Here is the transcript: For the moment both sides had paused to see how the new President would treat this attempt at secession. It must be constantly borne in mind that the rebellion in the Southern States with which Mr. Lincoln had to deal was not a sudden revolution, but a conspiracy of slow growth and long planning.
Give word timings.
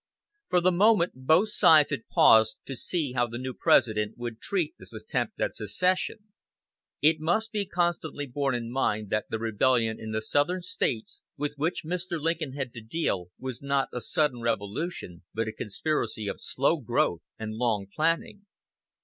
For 0.49 0.61
the 0.61 0.71
moment 0.71 1.11
both 1.13 1.49
sides 1.49 1.91
had 1.91 2.07
paused 2.07 2.57
to 2.65 2.75
see 2.75 3.11
how 3.11 3.27
the 3.27 3.37
new 3.37 3.53
President 3.53 4.17
would 4.17 4.39
treat 4.41 4.73
this 4.79 4.91
attempt 4.93 5.39
at 5.39 5.53
secession. 5.55 6.29
It 7.03 7.19
must 7.19 7.51
be 7.51 7.67
constantly 7.67 8.25
borne 8.25 8.55
in 8.55 8.71
mind 8.71 9.11
that 9.11 9.25
the 9.29 9.37
rebellion 9.37 9.99
in 9.99 10.09
the 10.09 10.23
Southern 10.23 10.63
States 10.63 11.21
with 11.37 11.53
which 11.55 11.83
Mr. 11.85 12.19
Lincoln 12.19 12.53
had 12.53 12.73
to 12.73 12.81
deal 12.81 13.27
was 13.37 13.61
not 13.61 13.89
a 13.93 14.01
sudden 14.01 14.41
revolution, 14.41 15.21
but 15.35 15.47
a 15.47 15.53
conspiracy 15.53 16.27
of 16.27 16.41
slow 16.41 16.79
growth 16.79 17.21
and 17.37 17.53
long 17.53 17.85
planning. 17.85 18.47